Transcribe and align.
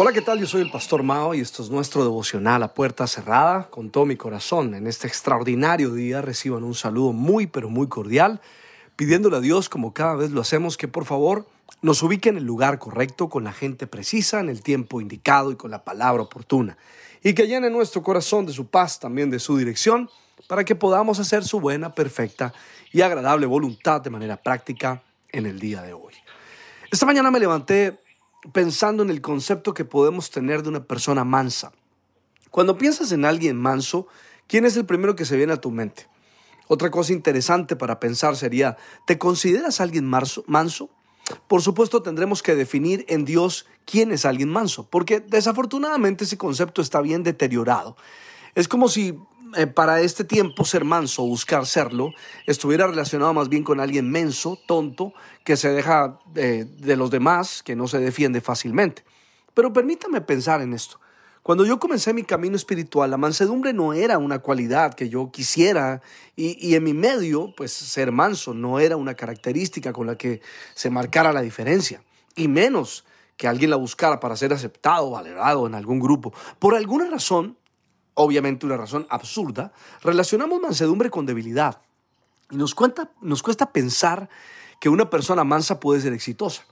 Hola, 0.00 0.12
¿qué 0.12 0.22
tal? 0.22 0.38
Yo 0.38 0.46
soy 0.46 0.62
el 0.62 0.70
Pastor 0.70 1.02
Mao 1.02 1.34
y 1.34 1.40
esto 1.40 1.60
es 1.60 1.70
nuestro 1.70 2.04
devocional 2.04 2.62
a 2.62 2.72
puerta 2.72 3.08
cerrada. 3.08 3.68
Con 3.68 3.90
todo 3.90 4.06
mi 4.06 4.14
corazón, 4.14 4.76
en 4.76 4.86
este 4.86 5.08
extraordinario 5.08 5.90
día 5.90 6.22
reciban 6.22 6.62
un 6.62 6.76
saludo 6.76 7.12
muy, 7.12 7.48
pero 7.48 7.68
muy 7.68 7.88
cordial, 7.88 8.40
pidiéndole 8.94 9.38
a 9.38 9.40
Dios, 9.40 9.68
como 9.68 9.92
cada 9.92 10.14
vez 10.14 10.30
lo 10.30 10.40
hacemos, 10.40 10.76
que 10.76 10.86
por 10.86 11.04
favor 11.04 11.48
nos 11.82 12.00
ubique 12.04 12.28
en 12.28 12.36
el 12.36 12.44
lugar 12.44 12.78
correcto, 12.78 13.28
con 13.28 13.42
la 13.42 13.52
gente 13.52 13.88
precisa, 13.88 14.38
en 14.38 14.48
el 14.50 14.62
tiempo 14.62 15.00
indicado 15.00 15.50
y 15.50 15.56
con 15.56 15.72
la 15.72 15.82
palabra 15.82 16.22
oportuna. 16.22 16.78
Y 17.24 17.32
que 17.32 17.48
llene 17.48 17.68
nuestro 17.68 18.04
corazón 18.04 18.46
de 18.46 18.52
su 18.52 18.68
paz, 18.68 19.00
también 19.00 19.30
de 19.30 19.40
su 19.40 19.56
dirección, 19.56 20.08
para 20.46 20.62
que 20.62 20.76
podamos 20.76 21.18
hacer 21.18 21.42
su 21.42 21.58
buena, 21.58 21.92
perfecta 21.92 22.54
y 22.92 23.00
agradable 23.00 23.46
voluntad 23.46 24.00
de 24.00 24.10
manera 24.10 24.36
práctica 24.36 25.02
en 25.32 25.46
el 25.46 25.58
día 25.58 25.82
de 25.82 25.92
hoy. 25.92 26.14
Esta 26.88 27.04
mañana 27.04 27.32
me 27.32 27.40
levanté 27.40 27.98
pensando 28.52 29.02
en 29.02 29.10
el 29.10 29.20
concepto 29.20 29.74
que 29.74 29.84
podemos 29.84 30.30
tener 30.30 30.62
de 30.62 30.68
una 30.68 30.84
persona 30.84 31.24
mansa. 31.24 31.72
Cuando 32.50 32.78
piensas 32.78 33.12
en 33.12 33.24
alguien 33.24 33.56
manso, 33.56 34.06
¿quién 34.46 34.64
es 34.64 34.76
el 34.76 34.86
primero 34.86 35.16
que 35.16 35.24
se 35.24 35.36
viene 35.36 35.52
a 35.52 35.60
tu 35.60 35.70
mente? 35.70 36.08
Otra 36.66 36.90
cosa 36.90 37.12
interesante 37.12 37.76
para 37.76 37.98
pensar 37.98 38.36
sería, 38.36 38.76
¿te 39.06 39.18
consideras 39.18 39.80
alguien 39.80 40.06
manso? 40.06 40.90
Por 41.46 41.62
supuesto 41.62 42.02
tendremos 42.02 42.42
que 42.42 42.54
definir 42.54 43.04
en 43.08 43.24
Dios 43.24 43.66
quién 43.84 44.12
es 44.12 44.24
alguien 44.24 44.50
manso, 44.50 44.88
porque 44.88 45.20
desafortunadamente 45.20 46.24
ese 46.24 46.38
concepto 46.38 46.80
está 46.80 47.00
bien 47.00 47.22
deteriorado. 47.22 47.96
Es 48.54 48.68
como 48.68 48.88
si 48.88 49.18
eh, 49.56 49.66
para 49.66 50.00
este 50.00 50.24
tiempo 50.24 50.64
ser 50.64 50.84
manso, 50.84 51.22
buscar 51.22 51.66
serlo, 51.66 52.12
estuviera 52.46 52.86
relacionado 52.86 53.32
más 53.34 53.48
bien 53.48 53.64
con 53.64 53.80
alguien 53.80 54.10
menso, 54.10 54.58
tonto, 54.66 55.12
que 55.44 55.56
se 55.56 55.70
deja 55.70 56.18
eh, 56.34 56.66
de 56.78 56.96
los 56.96 57.10
demás, 57.10 57.62
que 57.62 57.76
no 57.76 57.88
se 57.88 57.98
defiende 57.98 58.40
fácilmente. 58.40 59.04
Pero 59.54 59.72
permítame 59.72 60.20
pensar 60.20 60.60
en 60.60 60.72
esto. 60.72 61.00
Cuando 61.42 61.64
yo 61.64 61.78
comencé 61.78 62.12
mi 62.12 62.24
camino 62.24 62.56
espiritual, 62.56 63.10
la 63.10 63.16
mansedumbre 63.16 63.72
no 63.72 63.94
era 63.94 64.18
una 64.18 64.40
cualidad 64.40 64.94
que 64.94 65.08
yo 65.08 65.30
quisiera 65.30 66.02
y, 66.36 66.58
y, 66.66 66.74
en 66.74 66.84
mi 66.84 66.92
medio, 66.92 67.54
pues 67.56 67.72
ser 67.72 68.12
manso 68.12 68.52
no 68.52 68.80
era 68.80 68.96
una 68.96 69.14
característica 69.14 69.92
con 69.92 70.06
la 70.06 70.18
que 70.18 70.42
se 70.74 70.90
marcara 70.90 71.32
la 71.32 71.40
diferencia, 71.40 72.02
y 72.36 72.48
menos 72.48 73.04
que 73.38 73.48
alguien 73.48 73.70
la 73.70 73.76
buscara 73.76 74.20
para 74.20 74.36
ser 74.36 74.52
aceptado 74.52 75.10
valorado 75.10 75.66
en 75.66 75.74
algún 75.74 76.00
grupo. 76.00 76.34
Por 76.58 76.74
alguna 76.74 77.08
razón, 77.08 77.56
obviamente 78.18 78.66
una 78.66 78.76
razón 78.76 79.06
absurda, 79.10 79.72
relacionamos 80.02 80.60
mansedumbre 80.60 81.08
con 81.08 81.24
debilidad. 81.24 81.80
Y 82.50 82.56
nos, 82.56 82.74
cuenta, 82.74 83.12
nos 83.20 83.42
cuesta 83.42 83.72
pensar 83.72 84.28
que 84.80 84.88
una 84.88 85.08
persona 85.08 85.44
mansa 85.44 85.78
puede 85.78 86.00
ser 86.00 86.12
exitosa. 86.12 86.64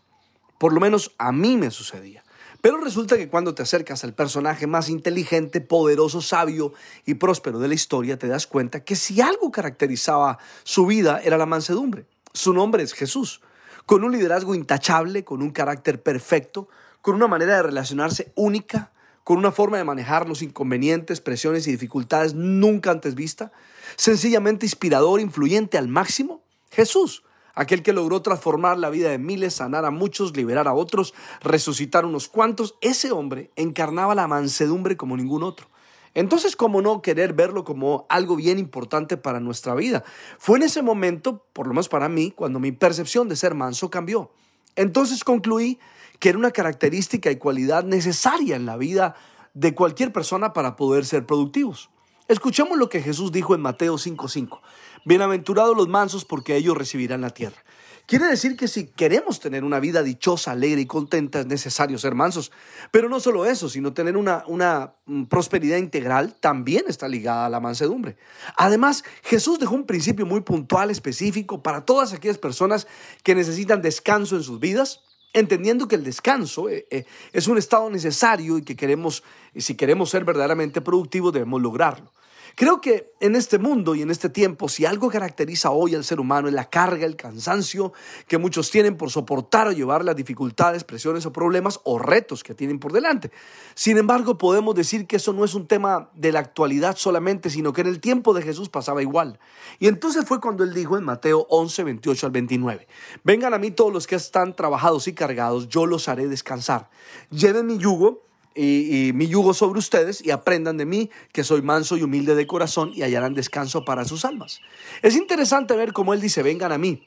Por 0.59 0.73
lo 0.73 0.81
menos 0.81 1.15
a 1.19 1.31
mí 1.31 1.57
me 1.57 1.71
sucedía. 1.71 2.25
Pero 2.61 2.79
resulta 2.79 3.17
que 3.17 3.29
cuando 3.29 3.55
te 3.55 3.63
acercas 3.63 4.03
al 4.03 4.13
personaje 4.13 4.67
más 4.67 4.89
inteligente, 4.89 5.61
poderoso, 5.61 6.21
sabio 6.21 6.73
y 7.05 7.15
próspero 7.15 7.61
de 7.61 7.69
la 7.69 7.75
historia, 7.75 8.19
te 8.19 8.27
das 8.27 8.49
cuenta 8.49 8.83
que 8.83 8.97
si 8.97 9.21
algo 9.21 9.53
caracterizaba 9.53 10.39
su 10.65 10.85
vida 10.85 11.21
era 11.23 11.39
la 11.39 11.47
mansedumbre. 11.47 12.07
Su 12.33 12.53
nombre 12.55 12.83
es 12.83 12.93
Jesús, 12.93 13.41
con 13.85 14.03
un 14.03 14.11
liderazgo 14.11 14.57
intachable, 14.57 15.23
con 15.23 15.43
un 15.43 15.51
carácter 15.51 16.03
perfecto, 16.03 16.69
con 17.03 17.15
una 17.15 17.29
manera 17.29 17.55
de 17.57 17.63
relacionarse 17.63 18.33
única, 18.35 18.91
con 19.27 19.39
una 19.39 19.51
forma 19.51 19.77
de 19.77 19.83
manejar 19.83 20.29
los 20.29 20.41
inconvenientes, 20.41 21.21
presiones 21.21 21.67
y 21.67 21.73
dificultades 21.73 22.35
nunca 22.35 22.93
antes 22.93 23.17
vista, 23.17 23.51
sencillamente 23.97 24.67
inspirador, 24.67 25.21
influyente 25.21 25.77
al 25.79 25.89
máximo, 25.89 26.45
Jesús, 26.71 27.25
aquel 27.53 27.83
que 27.83 27.93
logró 27.93 28.23
transformar 28.23 28.79
la 28.79 28.89
vida 28.89 29.11
de 29.11 29.19
miles, 29.19 29.55
sanar 29.55 29.85
a 29.85 29.91
muchos, 29.91 30.37
liberar 30.37 30.69
a 30.69 30.75
otros, 30.75 31.13
resucitar 31.41 32.05
unos 32.05 32.29
cuantos, 32.29 32.77
ese 32.81 33.11
hombre 33.11 33.51
encarnaba 33.57 34.15
la 34.15 34.29
mansedumbre 34.29 34.97
como 34.97 35.17
ningún 35.17 35.43
otro. 35.43 35.67
Entonces, 36.15 36.55
¿cómo 36.55 36.81
no 36.81 37.03
querer 37.03 37.33
verlo 37.33 37.65
como 37.65 38.07
algo 38.09 38.37
bien 38.37 38.61
importante 38.61 39.17
para 39.17 39.41
nuestra 39.41 39.75
vida? 39.75 40.05
Fue 40.39 40.57
en 40.59 40.63
ese 40.63 40.83
momento, 40.83 41.45
por 41.53 41.67
lo 41.67 41.73
menos 41.73 41.89
para 41.89 42.09
mí, 42.09 42.31
cuando 42.31 42.61
mi 42.61 42.71
percepción 42.71 43.29
de 43.29 43.35
ser 43.35 43.55
manso 43.57 43.91
cambió. 43.91 44.31
Entonces 44.77 45.25
concluí 45.25 45.81
que 46.19 46.29
era 46.31 46.39
una 46.39 46.51
característica 46.51 47.31
y 47.31 47.37
cualidad 47.37 47.85
necesaria 47.85 48.57
en 48.57 48.67
la 48.67 48.77
vida 48.77 49.15
de 49.55 49.75
cualquier 49.75 50.13
persona 50.13 50.53
para 50.53 50.77
poder 50.77 51.05
ser 51.05 51.27
productivos. 51.27 51.91
Escuchemos 52.29 52.77
lo 52.77 52.89
que 52.89 53.03
Jesús 53.03 53.33
dijo 53.33 53.55
en 53.55 53.61
Mateo 53.61 53.99
5:5. 53.99 54.61
Bienaventurados 55.05 55.77
los 55.77 55.89
mansos 55.89 56.25
porque 56.25 56.57
ellos 56.57 56.77
recibirán 56.77 57.21
la 57.21 57.31
tierra. 57.31 57.63
Quiere 58.07 58.27
decir 58.27 58.57
que 58.57 58.69
si 58.69 58.87
queremos 58.87 59.41
tener 59.41 59.65
una 59.65 59.81
vida 59.81 60.05
dichosa, 60.05 60.53
alegre 60.53 60.81
y 60.81 60.87
contenta 60.87 61.41
es 61.41 61.47
necesario 61.47 61.99
ser 61.99 62.15
mansos. 62.15 62.53
Pero 62.93 63.09
no 63.09 63.19
solo 63.19 63.47
eso, 63.47 63.69
sino 63.69 63.95
tener 63.95 64.17
una, 64.17 64.45
una 64.47 64.95
mm, 65.07 65.25
prosperidad 65.25 65.79
integral 65.79 66.35
también 66.39 66.85
está 66.87 67.09
ligada 67.09 67.47
a 67.47 67.51
la 67.51 67.59
mansedumbre. 67.59 68.17
Además, 68.57 69.03
Jesús 69.23 69.59
dejó 69.59 69.75
un 69.75 69.87
principio 69.87 70.25
muy 70.25 70.43
puntual, 70.43 70.91
específico 70.91 71.63
para 71.63 71.85
todas 71.85 72.13
aquellas 72.13 72.39
personas 72.39 72.87
que 73.25 73.35
necesitan 73.35 73.83
descanso 73.83 74.37
en 74.37 74.45
sus 74.45 74.61
vidas 74.61 75.06
entendiendo 75.37 75.87
que 75.87 75.97
el 75.97 76.03
descanso 76.03 76.71
eh, 76.71 76.87
eh, 76.91 77.05
es 77.33 77.47
un 77.47 77.59
estado 77.59 77.91
necesario 77.91 78.57
y 78.57 78.63
que 78.63 78.75
queremos, 78.75 79.23
si 79.55 79.77
queremos 79.77 80.09
ser 80.09 80.25
verdaderamente 80.25 80.81
productivos, 80.81 81.33
debemos 81.33 81.61
lograrlo. 81.61 82.11
Creo 82.59 82.81
que 82.81 83.13
en 83.21 83.37
este 83.37 83.59
mundo 83.59 83.95
y 83.95 84.01
en 84.01 84.11
este 84.11 84.31
tiempo, 84.31 84.71
si 84.71 84.87
algo 84.87 85.11
caracteriza 85.11 85.73
hoy 85.73 85.95
al 85.95 86.05
ser 86.05 86.21
humano 86.21 86.49
es 86.49 86.55
la 86.55 86.71
carga, 86.71 87.05
el 87.05 87.15
cansancio 87.15 87.93
que 88.27 88.39
muchos 88.39 88.71
tienen 88.71 88.97
por 88.97 89.11
soportar 89.11 89.69
o 89.69 89.73
llevar 89.73 90.03
las 90.07 90.17
dificultades, 90.17 90.83
presiones 90.83 91.27
o 91.27 91.35
problemas 91.35 91.81
o 91.85 91.99
retos 91.99 92.43
que 92.43 92.55
tienen 92.55 92.79
por 92.79 92.95
delante. 92.95 93.31
Sin 93.75 93.99
embargo, 93.99 94.39
podemos 94.39 94.75
decir 94.75 95.07
que 95.07 95.17
eso 95.17 95.35
no 95.35 95.45
es 95.45 95.53
un 95.53 95.67
tema 95.67 96.09
de 96.15 96.33
la 96.33 96.39
actualidad 96.39 96.97
solamente, 96.97 97.51
sino 97.51 97.75
que 97.75 97.83
en 97.83 97.89
el 97.89 98.01
tiempo 98.01 98.33
de 98.33 98.41
Jesús 98.41 98.71
pasaba 98.71 99.03
igual. 99.03 99.39
Y 99.79 99.89
entonces 99.89 100.25
fue 100.25 100.41
cuando 100.41 100.65
él 100.65 100.73
dijo 100.73 100.97
en 100.97 101.05
Mateo 101.05 101.47
11, 101.51 101.85
28 101.85 102.25
al 102.25 102.33
29, 102.33 102.89
vengan 103.23 103.53
a 103.53 103.59
mí 103.59 103.71
todos 103.71 103.93
los 103.93 104.07
que 104.07 104.15
están 104.15 104.57
trabajados 104.57 105.09
y 105.09 105.13
cargados, 105.13 105.69
yo 105.69 105.85
los 105.85 106.09
haré 106.09 106.27
descansar. 106.27 106.89
Lleven 107.29 107.67
mi 107.67 107.77
yugo 107.77 108.26
y, 108.57 109.13
mi 109.13 109.29
yugo 109.29 109.55
sobre 109.55 109.79
ustedes 109.79 110.25
y 110.25 110.31
aprendan 110.31 110.77
de 110.77 110.87
mí, 110.87 111.11
que 111.33 111.45
soy 111.45 111.63
manso 111.63 111.97
y 111.97 112.03
humilde 112.03 112.35
de 112.35 112.47
corazón 112.47 112.93
y 112.95 113.03
hallarán 113.03 113.35
descanso 113.35 113.85
para 113.85 114.05
sus 114.05 114.25
almas. 114.25 114.61
Es 115.03 115.17
interesante 115.17 115.77
ver 115.77 115.93
cómo 115.93 116.15
él 116.15 116.21
dice, 116.21 116.43
vengan 116.43 116.73
a 116.73 116.79
mí 116.79 117.07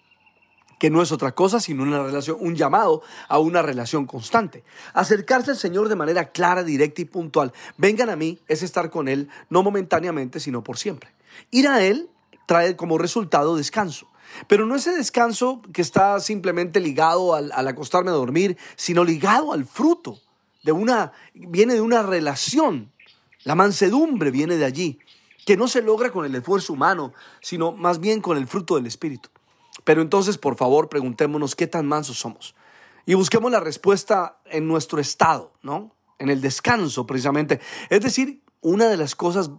que 0.78 0.90
no 0.90 1.02
es 1.02 1.12
otra 1.12 1.34
cosa 1.34 1.60
sino 1.60 1.84
una 1.84 2.02
relación, 2.02 2.38
un 2.40 2.56
llamado 2.56 3.04
a 3.28 3.38
una 3.38 3.62
relación 3.62 4.06
constante. 4.06 4.64
Acercarse 4.94 5.52
al 5.52 5.58
Señor 5.58 5.90
de 5.90 5.98
manera 5.98 6.32
clara, 6.32 6.64
directa 6.64 7.02
y 7.02 7.06
puntual. 7.06 7.52
Vengan 7.78 8.10
a 8.10 8.16
mí 8.16 8.40
es 8.48 8.64
estar 8.64 8.90
con 8.90 9.10
Él, 9.10 9.28
no 9.50 9.62
momentáneamente, 9.62 10.40
sino 10.40 10.64
por 10.64 10.78
siempre. 10.78 11.10
Ir 11.52 11.68
a 11.68 11.84
Él 11.84 12.10
trae 12.46 12.78
como 12.78 12.98
resultado 12.98 13.58
descanso. 13.58 14.08
Pero 14.48 14.66
no 14.66 14.76
ese 14.76 14.96
descanso 14.96 15.62
que 15.74 15.82
está 15.82 16.20
simplemente 16.20 16.80
ligado 16.80 17.36
al 17.36 17.68
acostarme 17.68 18.12
a 18.12 18.14
dormir, 18.14 18.58
sino 18.76 19.04
ligado 19.04 19.52
al 19.52 19.66
fruto 19.66 20.20
de 20.70 20.74
una, 20.74 21.14
viene 21.34 21.74
de 21.74 21.82
una 21.82 22.04
relación. 22.04 22.92
La 23.44 23.56
mansedumbre 23.56 24.30
viene 24.30 24.56
de 24.56 24.66
allí, 24.66 25.00
que 25.48 25.58
no 25.58 25.68
se 25.68 25.82
logra 25.82 26.12
con 26.12 26.26
el 26.26 26.36
esfuerzo 26.36 26.74
humano, 26.74 27.12
sino 27.42 27.72
más 27.72 28.00
bien 28.00 28.22
con 28.22 28.38
el 28.38 28.46
fruto 28.46 28.76
del 28.76 28.86
Espíritu. 28.86 29.30
Pero 29.84 30.04
entonces, 30.04 30.38
por 30.38 30.58
favor, 30.58 30.88
preguntémonos 30.88 31.56
qué 31.56 31.66
tan 31.66 31.88
mansos 31.88 32.20
somos. 32.20 32.54
Y 33.08 33.16
busquemos 33.16 33.52
la 33.52 33.60
respuesta 33.60 34.38
en 34.46 34.68
nuestro 34.68 35.00
estado, 35.00 35.54
¿no? 35.64 35.96
En 36.20 36.30
el 36.30 36.40
descanso, 36.40 37.08
precisamente. 37.08 37.60
Es 37.90 38.02
decir, 38.02 38.44
una 38.62 38.90
de 38.90 38.98
las 38.98 39.16
cosas 39.16 39.50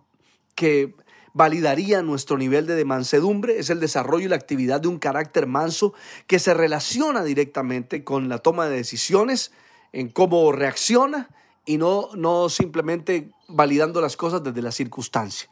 que 0.55 0.95
validaría 1.33 2.03
nuestro 2.03 2.39
nivel 2.39 2.67
de 2.67 2.85
mansedumbre 2.85 3.59
es 3.59 3.71
el 3.71 3.81
desarrollo 3.81 4.27
y 4.27 4.29
la 4.29 4.37
actividad 4.37 4.81
de 4.81 4.89
un 4.89 4.99
carácter 5.01 5.49
manso 5.49 5.93
que 6.29 6.39
se 6.39 6.55
relaciona 6.55 7.25
directamente 7.25 8.05
con 8.05 8.29
la 8.29 8.39
toma 8.39 8.69
de 8.69 8.77
decisiones, 8.77 9.51
en 9.93 10.09
cómo 10.09 10.53
reacciona 10.53 11.29
y 11.67 11.77
no, 11.77 12.09
no 12.15 12.49
simplemente 12.49 13.31
validando 13.49 14.01
las 14.01 14.17
cosas 14.17 14.43
desde 14.43 14.63
la 14.63 14.73
circunstancia. 14.73 15.49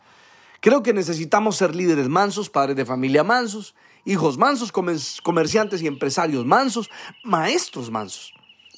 Creo 0.60 0.82
que 0.82 0.92
necesitamos 0.92 1.56
ser 1.56 1.76
líderes 1.76 2.08
mansos, 2.08 2.50
padres 2.50 2.76
de 2.76 2.84
familia 2.84 3.22
mansos, 3.22 3.74
hijos 4.04 4.38
mansos, 4.38 4.72
comerciantes 5.22 5.82
y 5.82 5.86
empresarios 5.86 6.44
mansos, 6.44 6.90
maestros 7.22 7.90
mansos, 7.90 8.32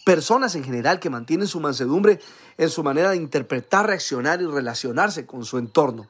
personas 0.05 0.55
en 0.57 0.65
general 0.65 1.01
que 1.01 1.09
mantienen 1.09 1.47
su 1.47 1.61
mansedumbre 1.61 2.21
en 2.59 2.69
su 2.69 2.83
manera 2.83 3.11
de 3.11 3.17
interpretar, 3.17 3.87
reaccionar 3.87 4.43
y 4.43 4.47
relacionarse 4.47 5.25
con 5.25 5.45
su 5.45 5.57
entorno. 5.57 6.09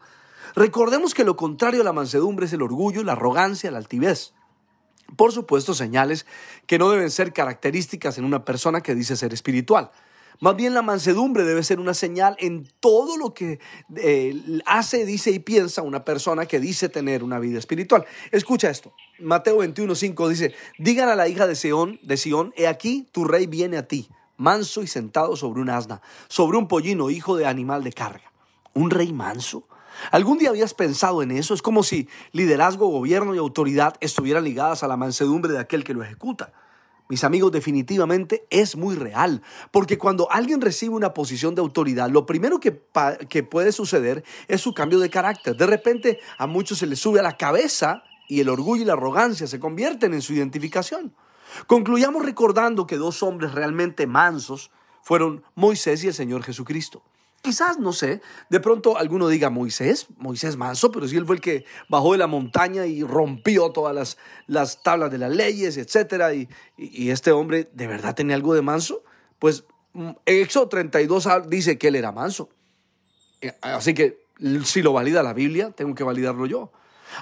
Recordemos 0.56 1.14
que 1.14 1.24
lo 1.24 1.36
contrario 1.36 1.82
a 1.82 1.84
la 1.84 1.92
mansedumbre 1.92 2.46
es 2.46 2.52
el 2.52 2.62
orgullo, 2.62 3.04
la 3.04 3.12
arrogancia, 3.12 3.70
la 3.70 3.78
altivez. 3.78 4.32
Por 5.16 5.32
supuesto, 5.32 5.74
señales 5.74 6.26
que 6.66 6.78
no 6.78 6.90
deben 6.90 7.10
ser 7.10 7.32
características 7.32 8.18
en 8.18 8.24
una 8.24 8.44
persona 8.44 8.80
que 8.80 8.94
dice 8.94 9.16
ser 9.16 9.32
espiritual. 9.32 9.90
Más 10.40 10.56
bien 10.56 10.72
la 10.72 10.80
mansedumbre 10.80 11.44
debe 11.44 11.62
ser 11.62 11.80
una 11.80 11.92
señal 11.92 12.34
en 12.38 12.66
todo 12.80 13.18
lo 13.18 13.34
que 13.34 13.60
eh, 13.96 14.34
hace, 14.64 15.04
dice 15.04 15.30
y 15.30 15.38
piensa 15.38 15.82
una 15.82 16.02
persona 16.02 16.46
que 16.46 16.58
dice 16.58 16.88
tener 16.88 17.22
una 17.22 17.38
vida 17.38 17.58
espiritual. 17.58 18.06
Escucha 18.30 18.70
esto. 18.70 18.94
Mateo 19.18 19.58
21:5 19.58 20.28
dice, 20.28 20.54
"Digan 20.78 21.10
a 21.10 21.14
la 21.14 21.28
hija 21.28 21.46
de 21.46 21.56
Sión, 21.56 22.00
de 22.02 22.16
Sión, 22.16 22.54
he 22.56 22.68
aquí 22.68 23.06
tu 23.12 23.24
rey 23.24 23.46
viene 23.46 23.76
a 23.76 23.86
ti, 23.86 24.08
manso 24.38 24.82
y 24.82 24.86
sentado 24.86 25.36
sobre 25.36 25.60
un 25.60 25.68
asna, 25.68 26.00
sobre 26.28 26.56
un 26.56 26.68
pollino, 26.68 27.10
hijo 27.10 27.36
de 27.36 27.44
animal 27.44 27.84
de 27.84 27.92
carga." 27.92 28.32
¿Un 28.72 28.90
rey 28.90 29.12
manso? 29.12 29.64
¿Algún 30.10 30.38
día 30.38 30.50
habías 30.50 30.74
pensado 30.74 31.22
en 31.22 31.30
eso? 31.30 31.54
Es 31.54 31.62
como 31.62 31.82
si 31.82 32.08
liderazgo, 32.32 32.88
gobierno 32.88 33.34
y 33.34 33.38
autoridad 33.38 33.94
estuvieran 34.00 34.44
ligadas 34.44 34.82
a 34.82 34.88
la 34.88 34.96
mansedumbre 34.96 35.52
de 35.52 35.58
aquel 35.58 35.84
que 35.84 35.94
lo 35.94 36.02
ejecuta. 36.02 36.52
Mis 37.10 37.24
amigos, 37.24 37.50
definitivamente 37.50 38.46
es 38.50 38.76
muy 38.76 38.94
real, 38.94 39.42
porque 39.72 39.98
cuando 39.98 40.30
alguien 40.30 40.60
recibe 40.60 40.94
una 40.94 41.12
posición 41.12 41.56
de 41.56 41.60
autoridad, 41.60 42.08
lo 42.08 42.24
primero 42.24 42.60
que, 42.60 42.84
que, 43.28 43.42
puede 43.42 43.72
suceder 43.72 44.22
es 44.46 44.60
su 44.60 44.74
cambio 44.74 45.00
de 45.00 45.10
carácter. 45.10 45.56
De 45.56 45.66
repente 45.66 46.20
a 46.38 46.46
muchos 46.46 46.78
se 46.78 46.86
les 46.86 47.00
sube 47.00 47.18
a 47.18 47.24
la 47.24 47.36
cabeza 47.36 48.04
y 48.28 48.38
el 48.38 48.48
orgullo 48.48 48.82
y 48.82 48.84
la 48.84 48.92
arrogancia 48.92 49.48
se 49.48 49.58
convierten 49.58 50.14
en 50.14 50.22
su 50.22 50.34
identificación. 50.34 51.12
Concluyamos 51.66 52.24
recordando 52.24 52.86
que 52.86 52.96
dos 52.96 53.24
hombres 53.24 53.54
realmente 53.54 54.06
mansos 54.06 54.70
fueron 55.02 55.42
Moisés 55.56 56.04
y 56.04 56.06
el 56.06 56.14
Señor 56.14 56.44
Jesucristo. 56.44 57.02
Quizás, 57.42 57.78
no 57.78 57.94
sé, 57.94 58.20
de 58.50 58.60
pronto 58.60 58.98
alguno 58.98 59.28
diga 59.28 59.48
Moisés, 59.48 60.08
Moisés 60.18 60.58
manso, 60.58 60.92
pero 60.92 61.08
si 61.08 61.16
él 61.16 61.24
fue 61.24 61.36
el 61.36 61.40
que 61.40 61.64
bajó 61.88 62.12
de 62.12 62.18
la 62.18 62.26
montaña 62.26 62.84
y 62.84 63.02
rompió 63.02 63.70
todas 63.70 63.94
las, 63.94 64.18
las 64.46 64.82
tablas 64.82 65.10
de 65.10 65.16
las 65.16 65.30
leyes, 65.30 65.78
etc. 65.78 66.34
Y, 66.34 66.48
y, 66.76 67.10
este 67.10 67.32
hombre 67.32 67.70
de 67.72 67.86
verdad 67.86 68.14
tenía 68.14 68.36
algo 68.36 68.52
de 68.52 68.60
manso, 68.60 69.04
pues 69.38 69.64
mm, 69.94 70.10
Éxodo 70.26 70.68
32 70.68 71.28
dice 71.48 71.78
que 71.78 71.88
él 71.88 71.96
era 71.96 72.12
manso. 72.12 72.50
Eh, 73.40 73.54
así 73.62 73.94
que 73.94 74.26
si 74.64 74.82
lo 74.82 74.92
valida 74.92 75.22
la 75.22 75.32
Biblia, 75.32 75.70
tengo 75.70 75.94
que 75.94 76.04
validarlo 76.04 76.44
yo. 76.44 76.70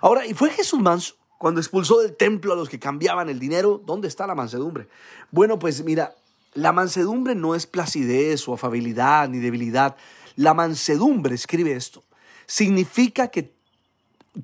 Ahora, 0.01 0.27
¿y 0.27 0.35
fue 0.35 0.51
Jesús 0.51 0.81
manso? 0.81 1.15
Cuando 1.39 1.61
expulsó 1.61 2.01
del 2.01 2.17
templo 2.17 2.53
a 2.53 2.57
los 2.57 2.69
que 2.69 2.81
cambiaban 2.81 3.29
el 3.29 3.39
dinero, 3.39 3.81
¿dónde 3.85 4.09
está 4.09 4.27
la 4.27 4.35
mansedumbre? 4.35 4.89
Bueno, 5.31 5.61
pues 5.61 5.85
mira, 5.85 6.17
la 6.55 6.73
mansedumbre 6.73 7.35
no 7.35 7.55
es 7.55 7.67
placidez 7.67 8.49
o 8.49 8.55
afabilidad 8.55 9.29
ni 9.29 9.39
debilidad. 9.39 9.97
La 10.37 10.55
mansedumbre, 10.55 11.35
escribe 11.35 11.73
esto, 11.73 12.03
significa 12.47 13.29
que 13.29 13.53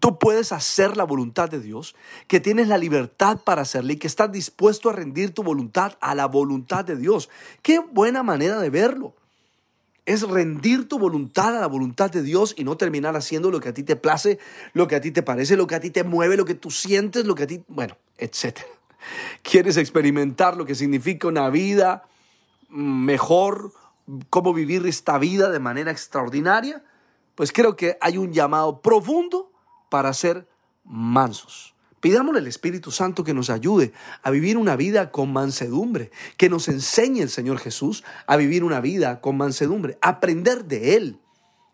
tú 0.01 0.19
puedes 0.19 0.53
hacer 0.53 0.97
la 0.97 1.05
voluntad 1.05 1.49
de 1.49 1.61
Dios, 1.61 1.95
que 2.27 2.41
tienes 2.41 2.69
la 2.69 2.79
libertad 2.79 3.39
para 3.45 3.63
hacerla 3.63 3.93
y 3.93 3.97
que 3.97 4.07
estás 4.07 4.31
dispuesto 4.33 4.91
a 4.91 4.93
rendir 4.93 5.33
tu 5.33 5.43
voluntad 5.43 5.97
a 6.01 6.15
la 6.15 6.27
voluntad 6.27 6.85
de 6.85 6.97
Dios. 6.97 7.31
Qué 7.63 7.79
buena 7.79 8.23
manera 8.23 8.59
de 8.59 8.71
verlo. 8.71 9.15
Es 10.07 10.23
rendir 10.23 10.87
tu 10.87 10.99
voluntad 10.99 11.57
a 11.57 11.61
la 11.61 11.67
voluntad 11.67 12.11
de 12.11 12.23
Dios 12.23 12.55
y 12.59 12.65
no 12.65 12.77
terminar 12.77 13.17
haciendo 13.17 13.51
lo 13.51 13.61
que 13.61 13.71
a 13.71 13.75
ti 13.75 13.83
te 13.83 13.97
place, 13.97 14.39
lo 14.75 14.87
que 14.87 14.97
a 14.97 15.01
ti 15.01 15.11
te 15.13 15.23
parece, 15.23 15.57
lo 15.57 15.67
que 15.67 15.77
a 15.77 15.81
ti 15.81 15.91
te 15.91 16.05
mueve, 16.05 16.37
lo 16.37 16.45
que 16.45 16.55
tú 16.55 16.71
sientes, 16.71 17.25
lo 17.25 17.35
que 17.35 17.45
a 17.45 17.47
ti, 17.47 17.65
bueno, 17.69 17.97
etcétera. 18.19 18.69
¿Quieres 19.43 19.77
experimentar 19.77 20.57
lo 20.57 20.65
que 20.65 20.75
significa 20.75 21.29
una 21.29 21.51
vida 21.51 22.05
mejor? 22.69 23.73
¿Cómo 24.31 24.53
vivir 24.53 24.87
esta 24.87 25.19
vida 25.19 25.51
de 25.51 25.59
manera 25.59 25.91
extraordinaria? 25.91 26.85
Pues 27.35 27.53
creo 27.53 27.77
que 27.77 27.99
hay 28.01 28.19
un 28.19 28.33
llamado 28.33 28.81
profundo 28.81 29.53
para 29.89 30.13
ser 30.13 30.49
mansos. 30.85 31.75
Pidámosle 32.01 32.41
al 32.41 32.47
Espíritu 32.47 32.91
Santo 32.91 33.25
que 33.25 33.33
nos 33.33 33.49
ayude 33.49 33.93
a 34.23 34.31
vivir 34.31 34.59
una 34.59 34.77
vida 34.77 35.11
con 35.11 35.33
mansedumbre, 35.33 36.11
que 36.37 36.51
nos 36.51 36.69
enseñe 36.69 37.23
el 37.23 37.31
Señor 37.31 37.59
Jesús 37.59 38.05
a 38.27 38.37
vivir 38.37 38.63
una 38.63 38.81
vida 38.81 39.23
con 39.23 39.39
mansedumbre, 39.39 39.97
aprender 40.03 40.67
de 40.67 40.97
Él 40.97 41.21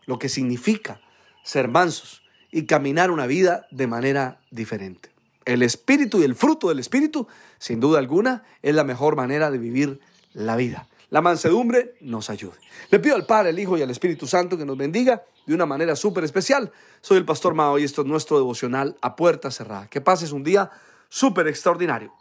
lo 0.06 0.20
que 0.20 0.28
significa 0.28 1.00
ser 1.42 1.66
mansos 1.68 2.22
y 2.52 2.66
caminar 2.66 3.10
una 3.10 3.26
vida 3.26 3.66
de 3.70 3.86
manera 3.86 4.40
diferente. 4.50 5.10
El 5.44 5.62
espíritu 5.62 6.20
y 6.20 6.24
el 6.24 6.34
fruto 6.34 6.68
del 6.68 6.78
espíritu, 6.78 7.26
sin 7.58 7.80
duda 7.80 7.98
alguna, 7.98 8.44
es 8.62 8.74
la 8.74 8.84
mejor 8.84 9.16
manera 9.16 9.50
de 9.50 9.58
vivir 9.58 10.00
la 10.32 10.56
vida. 10.56 10.86
La 11.10 11.20
mansedumbre 11.20 11.96
nos 12.00 12.30
ayude. 12.30 12.56
Le 12.90 13.00
pido 13.00 13.16
al 13.16 13.26
Padre, 13.26 13.50
al 13.50 13.58
Hijo 13.58 13.76
y 13.76 13.82
al 13.82 13.90
Espíritu 13.90 14.28
Santo 14.28 14.56
que 14.56 14.64
nos 14.64 14.76
bendiga 14.76 15.24
de 15.44 15.54
una 15.54 15.66
manera 15.66 15.96
súper 15.96 16.22
especial. 16.22 16.70
Soy 17.00 17.18
el 17.18 17.24
Pastor 17.24 17.54
Mao 17.54 17.78
y 17.78 17.84
esto 17.84 18.02
es 18.02 18.06
nuestro 18.06 18.36
devocional 18.36 18.96
a 19.00 19.16
puerta 19.16 19.50
cerrada. 19.50 19.88
Que 19.88 20.00
pases 20.00 20.30
un 20.30 20.44
día 20.44 20.70
súper 21.08 21.48
extraordinario. 21.48 22.12